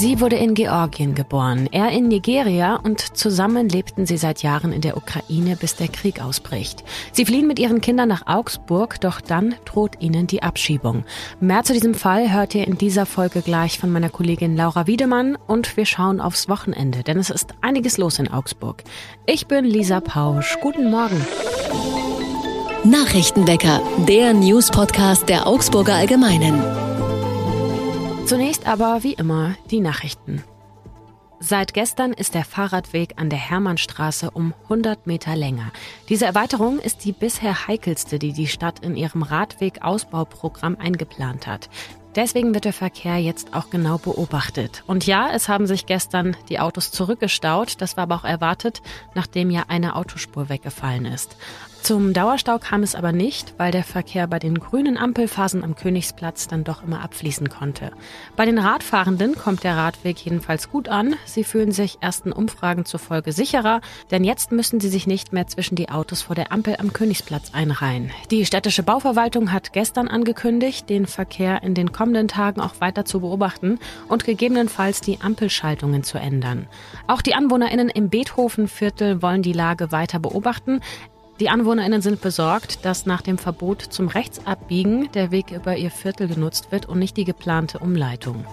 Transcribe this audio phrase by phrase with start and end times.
[0.00, 4.80] Sie wurde in Georgien geboren, er in Nigeria und zusammen lebten sie seit Jahren in
[4.80, 6.82] der Ukraine, bis der Krieg ausbricht.
[7.12, 11.04] Sie fliehen mit ihren Kindern nach Augsburg, doch dann droht ihnen die Abschiebung.
[11.38, 15.36] Mehr zu diesem Fall hört ihr in dieser Folge gleich von meiner Kollegin Laura Wiedemann
[15.46, 18.82] und wir schauen aufs Wochenende, denn es ist einiges los in Augsburg.
[19.26, 20.56] Ich bin Lisa Pausch.
[20.62, 21.22] Guten Morgen.
[22.84, 26.89] Nachrichtenwecker, der News-Podcast der Augsburger Allgemeinen.
[28.30, 30.44] Zunächst aber wie immer die Nachrichten.
[31.40, 35.72] Seit gestern ist der Fahrradweg an der Hermannstraße um 100 Meter länger.
[36.08, 41.70] Diese Erweiterung ist die bisher heikelste, die die Stadt in ihrem Radwegausbauprogramm eingeplant hat.
[42.16, 44.82] Deswegen wird der Verkehr jetzt auch genau beobachtet.
[44.86, 47.80] Und ja, es haben sich gestern die Autos zurückgestaut.
[47.80, 48.82] Das war aber auch erwartet,
[49.14, 51.36] nachdem ja eine Autospur weggefallen ist.
[51.82, 56.46] Zum Dauerstau kam es aber nicht, weil der Verkehr bei den grünen Ampelphasen am Königsplatz
[56.46, 57.90] dann doch immer abfließen konnte.
[58.36, 61.16] Bei den Radfahrenden kommt der Radweg jedenfalls gut an.
[61.24, 65.74] Sie fühlen sich ersten Umfragen zufolge sicherer, denn jetzt müssen sie sich nicht mehr zwischen
[65.74, 68.10] die Autos vor der Ampel am Königsplatz einreihen.
[68.30, 73.20] Die städtische Bauverwaltung hat gestern angekündigt, den Verkehr in den kommenden Tagen auch weiter zu
[73.20, 76.66] beobachten und gegebenenfalls die Ampelschaltungen zu ändern.
[77.06, 80.80] Auch die AnwohnerInnen im Beethovenviertel wollen die Lage weiter beobachten.
[81.40, 86.26] Die AnwohnerInnen sind besorgt, dass nach dem Verbot zum Rechtsabbiegen der Weg über ihr Viertel
[86.28, 88.46] genutzt wird und nicht die geplante Umleitung.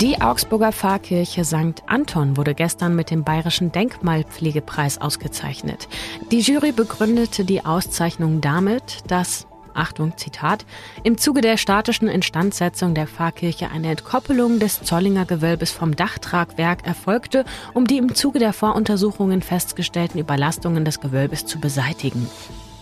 [0.00, 1.84] Die Augsburger Pfarrkirche St.
[1.86, 5.86] Anton wurde gestern mit dem Bayerischen Denkmalpflegepreis ausgezeichnet.
[6.32, 10.64] Die Jury begründete die Auszeichnung damit, dass Achtung, Zitat,
[11.02, 17.44] im Zuge der statischen Instandsetzung der Pfarrkirche eine Entkoppelung des Zollinger Gewölbes vom Dachtragwerk erfolgte,
[17.74, 22.28] um die im Zuge der Voruntersuchungen festgestellten Überlastungen des Gewölbes zu beseitigen.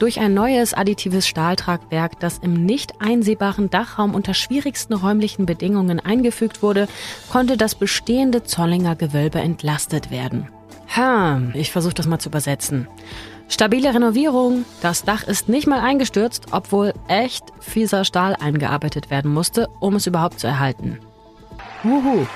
[0.00, 6.62] Durch ein neues additives Stahltragwerk, das im nicht einsehbaren Dachraum unter schwierigsten räumlichen Bedingungen eingefügt
[6.62, 6.88] wurde,
[7.30, 10.48] konnte das bestehende Zollinger Gewölbe entlastet werden.
[10.97, 12.88] Ha, ich versuche das mal zu übersetzen.
[13.50, 14.65] Stabile Renovierung.
[14.81, 20.06] Das Dach ist nicht mal eingestürzt, obwohl echt fieser Stahl eingearbeitet werden musste, um es
[20.06, 21.00] überhaupt zu erhalten.
[21.83, 22.27] Wuhu.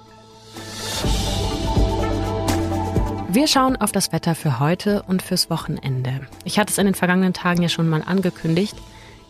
[3.34, 6.20] Wir schauen auf das Wetter für heute und fürs Wochenende.
[6.44, 8.76] Ich hatte es in den vergangenen Tagen ja schon mal angekündigt.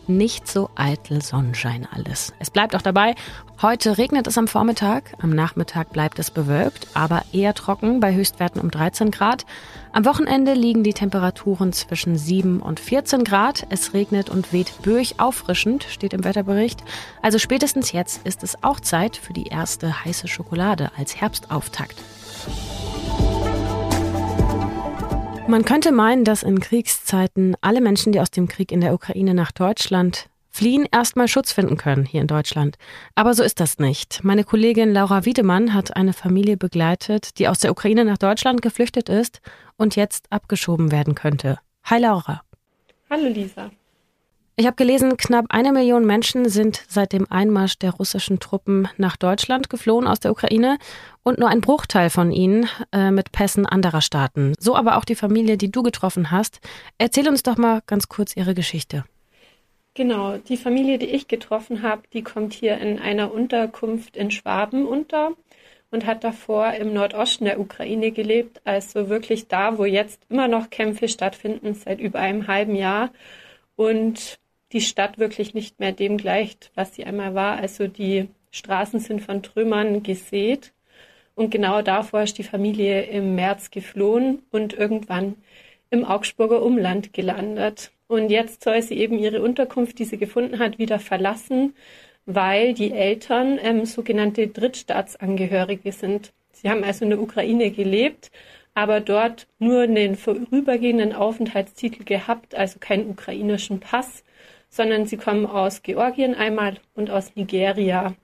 [0.07, 2.33] Nicht so eitel Sonnenschein alles.
[2.37, 3.15] Es bleibt auch dabei.
[3.61, 8.59] Heute regnet es am Vormittag, am Nachmittag bleibt es bewölkt, aber eher trocken bei Höchstwerten
[8.59, 9.45] um 13 Grad.
[9.93, 13.65] Am Wochenende liegen die Temperaturen zwischen 7 und 14 Grad.
[13.69, 16.83] Es regnet und weht böig auffrischend, steht im Wetterbericht.
[17.21, 21.95] Also spätestens jetzt ist es auch Zeit für die erste heiße Schokolade als Herbstauftakt.
[25.47, 29.33] Man könnte meinen, dass in Kriegszeiten alle Menschen, die aus dem Krieg in der Ukraine
[29.33, 32.77] nach Deutschland fliehen, erstmal Schutz finden können hier in Deutschland.
[33.15, 34.23] Aber so ist das nicht.
[34.23, 39.09] Meine Kollegin Laura Wiedemann hat eine Familie begleitet, die aus der Ukraine nach Deutschland geflüchtet
[39.09, 39.41] ist
[39.75, 41.59] und jetzt abgeschoben werden könnte.
[41.83, 42.41] Hi Laura.
[43.09, 43.69] Hallo Lisa.
[44.55, 49.17] Ich habe gelesen, knapp eine Million Menschen sind seit dem Einmarsch der russischen Truppen nach
[49.17, 50.77] Deutschland geflohen aus der Ukraine
[51.23, 54.53] und nur ein Bruchteil von ihnen äh, mit Pässen anderer Staaten.
[54.59, 56.59] So aber auch die Familie, die du getroffen hast.
[56.99, 59.05] Erzähl uns doch mal ganz kurz ihre Geschichte.
[59.95, 64.85] Genau, die Familie, die ich getroffen habe, die kommt hier in einer Unterkunft in Schwaben
[64.85, 65.31] unter
[65.89, 70.69] und hat davor im Nordosten der Ukraine gelebt, also wirklich da, wo jetzt immer noch
[70.69, 73.09] Kämpfe stattfinden, seit über einem halben Jahr.
[73.75, 74.39] Und
[74.73, 77.57] die Stadt wirklich nicht mehr dem gleicht, was sie einmal war.
[77.57, 80.73] Also die Straßen sind von Trümmern gesät.
[81.35, 85.35] Und genau davor ist die Familie im März geflohen und irgendwann
[85.89, 87.91] im Augsburger Umland gelandet.
[88.07, 91.75] Und jetzt soll sie eben ihre Unterkunft, die sie gefunden hat, wieder verlassen,
[92.25, 96.33] weil die Eltern ähm, sogenannte Drittstaatsangehörige sind.
[96.51, 98.31] Sie haben also in der Ukraine gelebt,
[98.75, 104.23] aber dort nur einen vorübergehenden Aufenthaltstitel gehabt, also keinen ukrainischen Pass
[104.73, 108.15] sondern sie kommen aus Georgien einmal und aus Nigeria.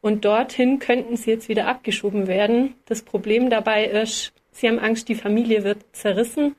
[0.00, 2.74] Und dorthin könnten sie jetzt wieder abgeschoben werden.
[2.86, 6.56] Das Problem dabei ist, sie haben Angst, die Familie wird zerrissen.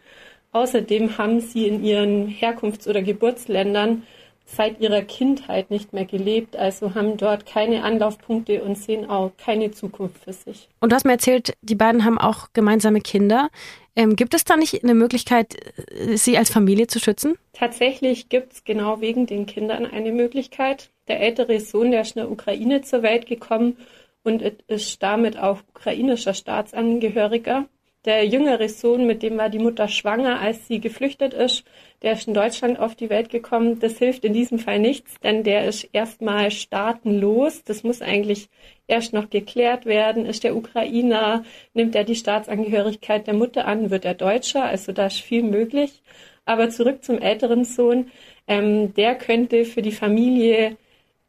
[0.52, 4.04] Außerdem haben sie in ihren Herkunfts- oder Geburtsländern
[4.46, 9.72] seit ihrer Kindheit nicht mehr gelebt, also haben dort keine Anlaufpunkte und sehen auch keine
[9.72, 10.70] Zukunft für sich.
[10.80, 13.50] Und du hast mir erzählt, die beiden haben auch gemeinsame Kinder.
[13.96, 15.56] Ähm, gibt es da nicht eine Möglichkeit,
[15.92, 17.38] äh, sie als Familie zu schützen?
[17.54, 20.90] Tatsächlich gibt es genau wegen den Kindern eine Möglichkeit.
[21.08, 23.78] Der ältere Sohn, der ist in der Ukraine zur Welt gekommen
[24.24, 27.66] und ist damit auch ukrainischer Staatsangehöriger.
[28.06, 31.64] Der jüngere Sohn, mit dem war die Mutter schwanger, als sie geflüchtet ist,
[32.02, 33.80] der ist in Deutschland auf die Welt gekommen.
[33.80, 37.64] Das hilft in diesem Fall nichts, denn der ist erstmal staatenlos.
[37.64, 38.50] Das muss eigentlich
[38.88, 40.26] erst noch geklärt werden.
[40.26, 44.66] Ist der Ukrainer, nimmt er die Staatsangehörigkeit der Mutter an, wird er Deutscher.
[44.66, 46.02] Also da ist viel möglich.
[46.44, 48.12] Aber zurück zum älteren Sohn.
[48.50, 50.76] Ähm, der könnte für die Familie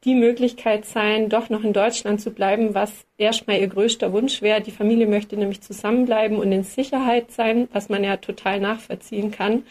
[0.04, 4.60] die Möglichkeit sein, doch noch in Deutschland zu bleiben, was erstmal ihr größter Wunsch wäre.
[4.60, 9.64] Die Familie möchte nämlich zusammenbleiben und in Sicherheit sein, was man ja total nachvollziehen kann.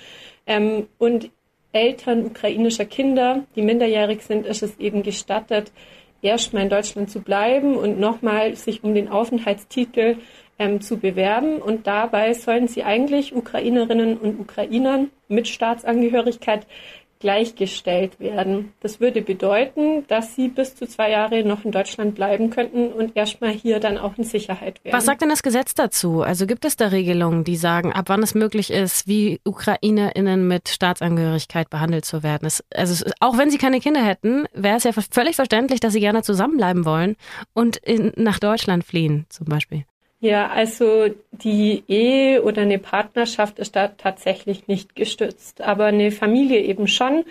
[0.47, 1.29] Ähm, und
[1.71, 5.71] Eltern ukrainischer Kinder, die minderjährig sind, ist es eben gestattet,
[6.21, 10.17] erstmal in Deutschland zu bleiben und nochmal sich um den Aufenthaltstitel
[10.59, 11.57] ähm, zu bewerben.
[11.57, 16.65] Und dabei sollen sie eigentlich Ukrainerinnen und Ukrainern mit Staatsangehörigkeit
[17.23, 18.73] gleichgestellt werden.
[18.81, 23.15] Das würde bedeuten, dass sie bis zu zwei Jahre noch in Deutschland bleiben könnten und
[23.15, 24.93] erstmal hier dann auch in Sicherheit wären.
[24.93, 26.21] Was sagt denn das Gesetz dazu?
[26.21, 30.67] Also gibt es da Regelungen, die sagen, ab wann es möglich ist, wie UkrainerInnen mit
[30.67, 32.45] Staatsangehörigkeit behandelt zu werden?
[32.45, 36.01] Es, also auch wenn sie keine Kinder hätten, wäre es ja völlig verständlich, dass sie
[36.01, 37.15] gerne zusammenbleiben wollen
[37.53, 39.85] und in, nach Deutschland fliehen, zum Beispiel.
[40.23, 46.61] Ja, also die Ehe oder eine Partnerschaft ist da tatsächlich nicht gestützt, aber eine Familie
[46.61, 47.25] eben schon.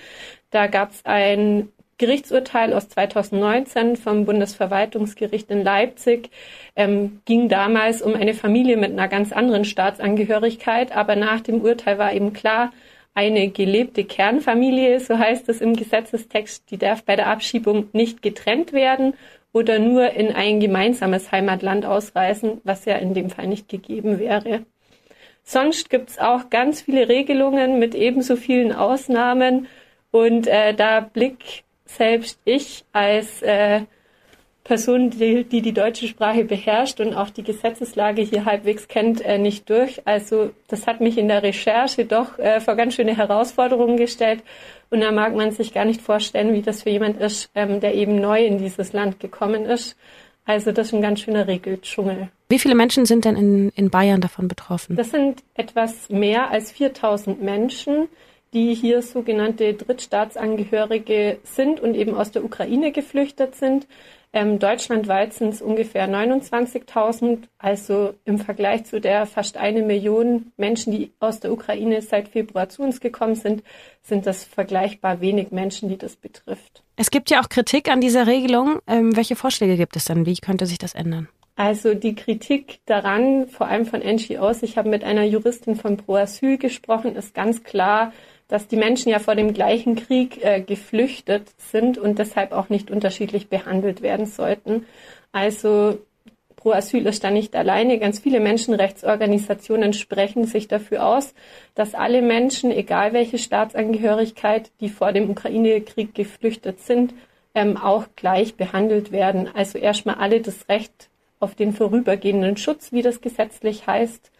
[0.50, 6.28] Da gab es ein Gerichtsurteil aus 2019 vom Bundesverwaltungsgericht in Leipzig.
[6.76, 11.96] Ähm, ging damals um eine Familie mit einer ganz anderen Staatsangehörigkeit, aber nach dem Urteil
[11.96, 12.74] war eben klar,
[13.14, 18.74] eine gelebte Kernfamilie, so heißt es im Gesetzestext, die darf bei der Abschiebung nicht getrennt
[18.74, 19.14] werden
[19.52, 24.64] oder nur in ein gemeinsames Heimatland ausreisen, was ja in dem Fall nicht gegeben wäre.
[25.44, 29.66] Sonst gibt's auch ganz viele Regelungen mit ebenso vielen Ausnahmen
[30.10, 33.82] und äh, da blick selbst ich als äh,
[34.64, 39.38] Person, die, die, die deutsche Sprache beherrscht und auch die Gesetzeslage hier halbwegs kennt, äh,
[39.38, 40.06] nicht durch.
[40.06, 44.42] Also das hat mich in der Recherche doch äh, vor ganz schöne Herausforderungen gestellt
[44.90, 47.94] und da mag man sich gar nicht vorstellen, wie das für jemand ist, ähm, der
[47.94, 49.96] eben neu in dieses Land gekommen ist.
[50.44, 52.28] Also das ist ein ganz schöner Regeldschungel.
[52.48, 54.96] Wie viele Menschen sind denn in, in Bayern davon betroffen?
[54.96, 58.08] Das sind etwas mehr als 4000 Menschen,
[58.52, 63.86] die hier sogenannte Drittstaatsangehörige sind und eben aus der Ukraine geflüchtet sind.
[64.34, 70.90] Ähm, deutschlandweit sind es ungefähr 29.000, also im Vergleich zu der fast eine Million Menschen,
[70.92, 73.62] die aus der Ukraine seit Februar zu uns gekommen sind,
[74.02, 76.82] sind das vergleichbar wenig Menschen, die das betrifft.
[76.96, 78.78] Es gibt ja auch Kritik an dieser Regelung.
[78.86, 80.24] Ähm, welche Vorschläge gibt es dann?
[80.24, 81.28] Wie könnte sich das ändern?
[81.56, 86.14] Also die Kritik daran, vor allem von NGOs, ich habe mit einer Juristin von Pro
[86.14, 88.12] Asyl gesprochen, ist ganz klar,
[88.52, 92.90] dass die Menschen ja vor dem gleichen Krieg äh, geflüchtet sind und deshalb auch nicht
[92.90, 94.84] unterschiedlich behandelt werden sollten.
[95.32, 96.00] Also
[96.54, 97.98] Pro Asyl ist da nicht alleine.
[97.98, 101.32] Ganz viele Menschenrechtsorganisationen sprechen sich dafür aus,
[101.74, 107.14] dass alle Menschen, egal welche Staatsangehörigkeit, die vor dem Ukraine-Krieg geflüchtet sind,
[107.54, 109.48] ähm, auch gleich behandelt werden.
[109.54, 111.08] Also erstmal alle das Recht
[111.40, 114.30] auf den vorübergehenden Schutz, wie das gesetzlich heißt,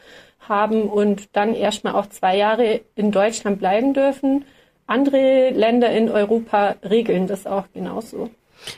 [0.49, 4.45] haben und dann erstmal auch zwei Jahre in Deutschland bleiben dürfen.
[4.87, 8.31] Andere Länder in Europa regeln das auch genauso.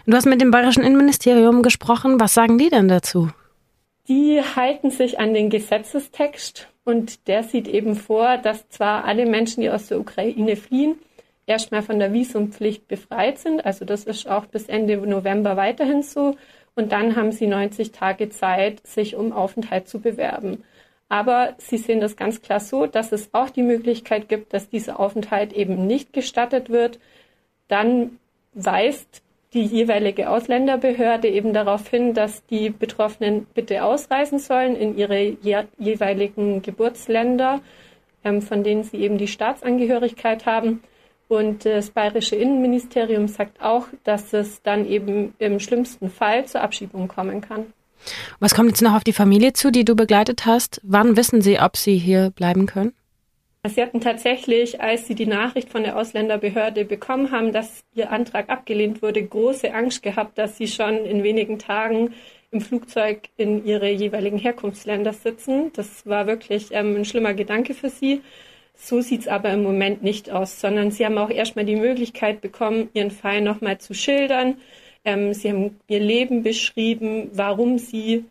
[0.07, 2.21] Du hast mit dem Bayerischen Innenministerium gesprochen.
[2.21, 3.31] Was sagen die denn dazu?
[4.09, 9.63] Die halten sich an den Gesetzestext und der sieht eben vor, dass zwar alle Menschen,
[9.63, 10.97] die aus der Ukraine fliehen,
[11.47, 13.65] erstmal von der Visumpflicht befreit sind.
[13.65, 16.37] Also das ist auch bis Ende November weiterhin so.
[16.75, 20.65] Und dann haben sie 90 Tage Zeit, sich um Aufenthalt zu bewerben.
[21.09, 24.99] Aber sie sehen das ganz klar so, dass es auch die Möglichkeit gibt, dass dieser
[24.99, 26.99] Aufenthalt eben nicht gestattet wird.
[27.69, 28.19] Dann
[28.55, 35.21] weist die jeweilige Ausländerbehörde eben darauf hin, dass die Betroffenen bitte ausreisen sollen in ihre
[35.21, 37.61] je jeweiligen Geburtsländer,
[38.25, 40.83] ähm, von denen sie eben die Staatsangehörigkeit haben.
[41.29, 47.09] Und das bayerische Innenministerium sagt auch, dass es dann eben im schlimmsten Fall zur Abschiebung
[47.09, 47.73] kommen kann.
[48.41, 50.81] Was kommt jetzt noch auf die Familie zu, die du begleitet hast?
[50.83, 52.93] Wann wissen sie, ob sie hier bleiben können?
[53.67, 58.51] Sie hatten tatsächlich, als sie die Nachricht von der Ausländerbehörde bekommen haben, dass ihr Antrag
[58.51, 62.13] abgelehnt wurde, große Angst gehabt, dass sie schon in wenigen Tagen
[62.51, 65.73] im Flugzeug in ihre jeweiligen Herkunftsländer sitzen.
[65.73, 68.21] Das war wirklich ähm, ein schlimmer Gedanke für sie.
[68.77, 72.91] So sieht's aber im Moment nicht aus, sondern sie haben auch erstmal die Möglichkeit bekommen,
[72.93, 74.57] ihren Fall nochmal zu schildern.
[75.05, 78.25] Ähm, sie haben ihr Leben beschrieben, warum sie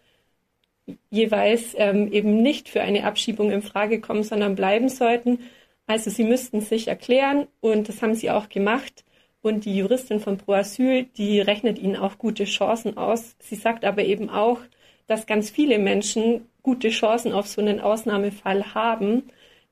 [1.10, 5.40] jeweils ähm, eben nicht für eine Abschiebung in Frage kommen, sondern bleiben sollten.
[5.88, 9.04] Also sie müssten sich erklären und das haben sie auch gemacht.
[9.42, 13.36] Und die Juristin von Pro Asyl, die rechnet ihnen auch gute Chancen aus.
[13.40, 14.60] Sie sagt aber eben auch,
[15.08, 19.24] dass ganz viele Menschen gute Chancen auf so einen Ausnahmefall haben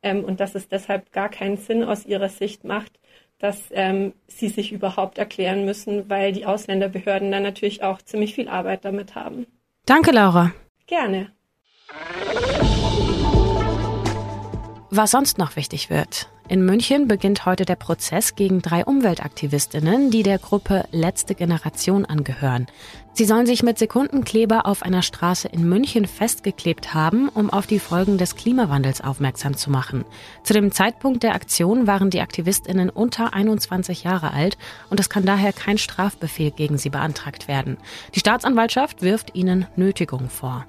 [0.03, 2.99] ähm, und dass es deshalb gar keinen Sinn aus ihrer Sicht macht,
[3.41, 8.47] dass ähm, sie sich überhaupt erklären müssen, weil die Ausländerbehörden dann natürlich auch ziemlich viel
[8.47, 9.47] Arbeit damit haben.
[9.85, 10.51] Danke, Laura.
[10.85, 11.31] Gerne.
[14.91, 16.29] Was sonst noch wichtig wird.
[16.51, 22.67] In München beginnt heute der Prozess gegen drei Umweltaktivistinnen, die der Gruppe Letzte Generation angehören.
[23.13, 27.79] Sie sollen sich mit Sekundenkleber auf einer Straße in München festgeklebt haben, um auf die
[27.79, 30.03] Folgen des Klimawandels aufmerksam zu machen.
[30.43, 34.57] Zu dem Zeitpunkt der Aktion waren die Aktivistinnen unter 21 Jahre alt
[34.89, 37.77] und es kann daher kein Strafbefehl gegen sie beantragt werden.
[38.13, 40.65] Die Staatsanwaltschaft wirft ihnen Nötigung vor.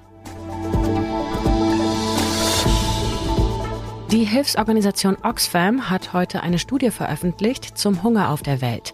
[4.13, 8.93] Die Hilfsorganisation Oxfam hat heute eine Studie veröffentlicht zum Hunger auf der Welt.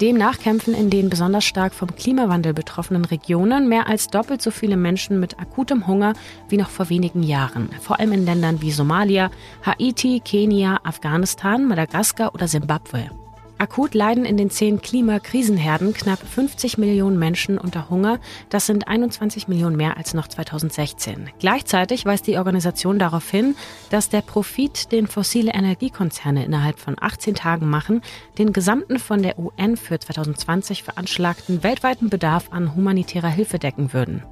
[0.00, 4.76] Demnach kämpfen in den besonders stark vom Klimawandel betroffenen Regionen mehr als doppelt so viele
[4.76, 6.14] Menschen mit akutem Hunger
[6.48, 7.68] wie noch vor wenigen Jahren.
[7.80, 9.30] Vor allem in Ländern wie Somalia,
[9.64, 13.08] Haiti, Kenia, Afghanistan, Madagaskar oder Simbabwe.
[13.58, 18.20] Akut leiden in den zehn Klimakrisenherden knapp 50 Millionen Menschen unter Hunger.
[18.50, 21.30] Das sind 21 Millionen mehr als noch 2016.
[21.38, 23.56] Gleichzeitig weist die Organisation darauf hin,
[23.88, 28.02] dass der Profit, den fossile Energiekonzerne innerhalb von 18 Tagen machen,
[28.36, 34.22] den gesamten von der UN für 2020 veranschlagten weltweiten Bedarf an humanitärer Hilfe decken würden.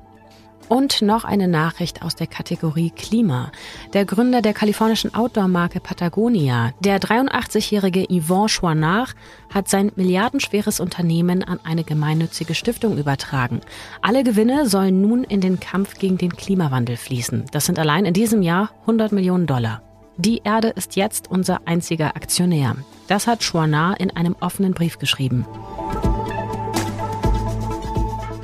[0.69, 3.53] Und noch eine Nachricht aus der Kategorie Klima.
[3.93, 9.15] Der Gründer der kalifornischen Outdoor-Marke Patagonia, der 83-jährige Yvon Chouinard,
[9.53, 13.61] hat sein milliardenschweres Unternehmen an eine gemeinnützige Stiftung übertragen.
[14.01, 17.45] Alle Gewinne sollen nun in den Kampf gegen den Klimawandel fließen.
[17.53, 19.83] Das sind allein in diesem Jahr 100 Millionen Dollar.
[20.17, 22.77] Die Erde ist jetzt unser einziger Aktionär.
[23.09, 25.45] Das hat Chouinard in einem offenen Brief geschrieben.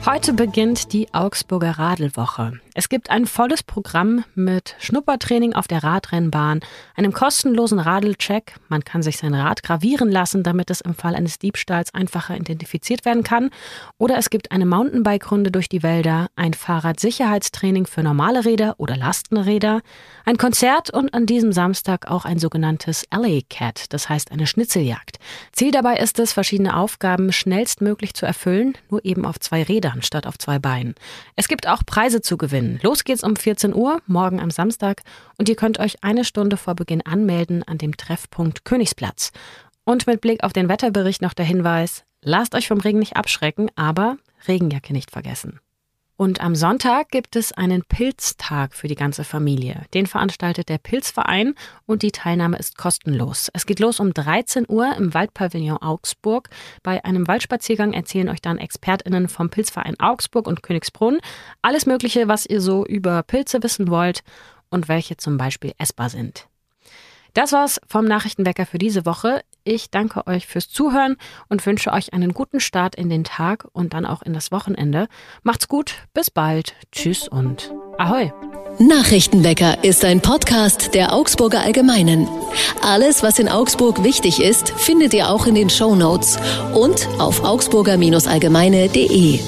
[0.06, 2.58] Heute beginnt die Augsburger Radelwoche.
[2.80, 6.60] Es gibt ein volles Programm mit Schnuppertraining auf der Radrennbahn,
[6.96, 8.54] einem kostenlosen Radelcheck.
[8.70, 13.04] Man kann sich sein Rad gravieren lassen, damit es im Fall eines Diebstahls einfacher identifiziert
[13.04, 13.50] werden kann.
[13.98, 19.82] Oder es gibt eine Mountainbike-Runde durch die Wälder, ein Fahrradsicherheitstraining für normale Räder oder Lastenräder,
[20.24, 25.18] ein Konzert und an diesem Samstag auch ein sogenanntes LA Cat, das heißt eine Schnitzeljagd.
[25.52, 30.26] Ziel dabei ist es, verschiedene Aufgaben schnellstmöglich zu erfüllen, nur eben auf zwei Rädern statt
[30.26, 30.94] auf zwei Beinen.
[31.36, 32.80] Es gibt auch Preise zu gewinnen gewinnen.
[32.82, 35.02] Los geht's um 14 Uhr, morgen am Samstag,
[35.38, 39.32] und ihr könnt euch eine Stunde vor Beginn anmelden an dem Treffpunkt Königsplatz.
[39.84, 43.70] Und mit Blick auf den Wetterbericht noch der Hinweis, lasst euch vom Regen nicht abschrecken,
[43.76, 45.60] aber Regenjacke nicht vergessen.
[46.20, 49.86] Und am Sonntag gibt es einen Pilztag für die ganze Familie.
[49.94, 51.54] Den veranstaltet der Pilzverein
[51.86, 53.48] und die Teilnahme ist kostenlos.
[53.54, 56.50] Es geht los um 13 Uhr im Waldpavillon Augsburg.
[56.82, 61.20] Bei einem Waldspaziergang erzählen euch dann ExpertInnen vom Pilzverein Augsburg und Königsbrunn
[61.62, 64.22] alles Mögliche, was ihr so über Pilze wissen wollt
[64.68, 66.48] und welche zum Beispiel essbar sind.
[67.32, 69.40] Das war's vom Nachrichtenwecker für diese Woche.
[69.64, 71.16] Ich danke euch fürs Zuhören
[71.48, 75.08] und wünsche euch einen guten Start in den Tag und dann auch in das Wochenende.
[75.42, 76.74] Macht's gut, bis bald.
[76.92, 78.32] Tschüss und Ahoi.
[78.78, 82.26] Nachrichtenwecker ist ein Podcast der Augsburger Allgemeinen.
[82.82, 86.38] Alles, was in Augsburg wichtig ist, findet ihr auch in den Show Notes
[86.74, 89.40] und auf augsburger-allgemeine.de.